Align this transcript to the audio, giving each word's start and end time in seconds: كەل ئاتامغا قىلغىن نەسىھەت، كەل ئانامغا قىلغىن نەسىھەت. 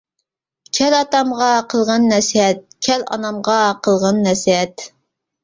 كەل 0.77 0.95
ئاتامغا 0.99 1.49
قىلغىن 1.73 2.07
نەسىھەت، 2.13 2.65
كەل 2.89 3.05
ئانامغا 3.17 3.61
قىلغىن 3.89 4.25
نەسىھەت. 4.31 4.89